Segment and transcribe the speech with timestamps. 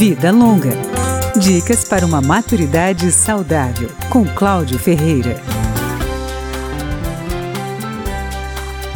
[0.00, 0.72] Vida Longa.
[1.38, 5.38] Dicas para uma maturidade saudável, com Cláudio Ferreira.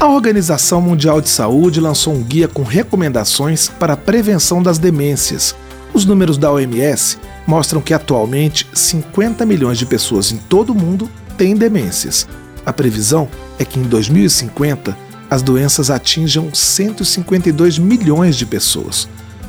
[0.00, 5.54] A Organização Mundial de Saúde lançou um guia com recomendações para a prevenção das demências.
[5.92, 11.10] Os números da OMS mostram que atualmente 50 milhões de pessoas em todo o mundo
[11.36, 12.26] têm demências.
[12.64, 13.28] A previsão
[13.58, 14.96] é que em 2050
[15.28, 19.06] as doenças atinjam 152 milhões de pessoas.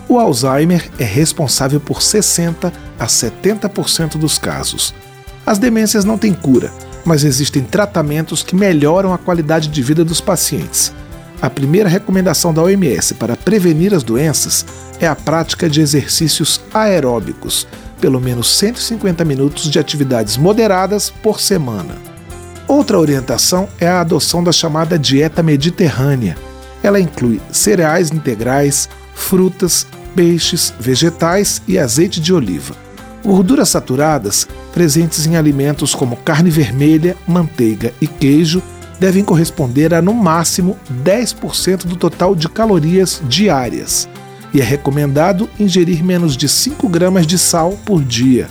[0.07, 4.93] O Alzheimer é responsável por 60 a 70% dos casos.
[5.45, 6.71] As demências não têm cura,
[7.03, 10.93] mas existem tratamentos que melhoram a qualidade de vida dos pacientes.
[11.41, 14.65] A primeira recomendação da OMS para prevenir as doenças
[14.99, 17.67] é a prática de exercícios aeróbicos,
[17.99, 21.95] pelo menos 150 minutos de atividades moderadas por semana.
[22.67, 26.35] Outra orientação é a adoção da chamada dieta mediterrânea.
[26.81, 32.75] Ela inclui cereais integrais, frutas, peixes, vegetais e azeite de oliva.
[33.23, 38.61] Gorduras saturadas, presentes em alimentos como carne vermelha, manteiga e queijo,
[38.99, 44.07] devem corresponder a no máximo 10% do total de calorias diárias.
[44.53, 48.47] E é recomendado ingerir menos de 5 gramas de sal por dia.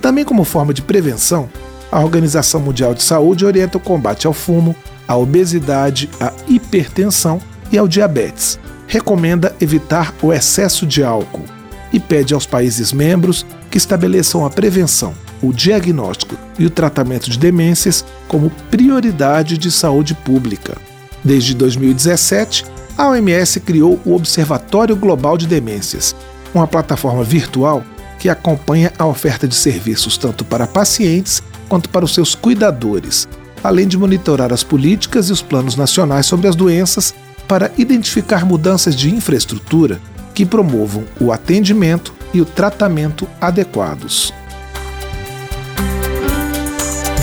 [0.00, 1.48] Também, como forma de prevenção,
[1.90, 4.76] a Organização Mundial de Saúde orienta o combate ao fumo,
[5.08, 7.40] à obesidade, à hipertensão
[7.72, 8.60] e ao diabetes.
[8.94, 11.46] Recomenda evitar o excesso de álcool
[11.92, 17.36] e pede aos países membros que estabeleçam a prevenção, o diagnóstico e o tratamento de
[17.36, 20.76] demências como prioridade de saúde pública.
[21.24, 26.14] Desde 2017, a OMS criou o Observatório Global de Demências,
[26.54, 27.82] uma plataforma virtual
[28.20, 33.26] que acompanha a oferta de serviços tanto para pacientes quanto para os seus cuidadores,
[33.60, 37.12] além de monitorar as políticas e os planos nacionais sobre as doenças
[37.46, 40.00] para identificar mudanças de infraestrutura
[40.34, 44.32] que promovam o atendimento e o tratamento adequados.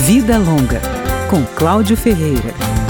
[0.05, 0.81] Vida Longa,
[1.29, 2.80] com Cláudio Ferreira.